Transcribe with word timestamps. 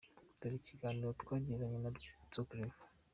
Dore 0.39 0.55
ikiganiro 0.61 1.09
twagiranye 1.21 1.77
na 1.79 1.89
Rwibutso 1.93 2.39
Claver:. 2.49 2.87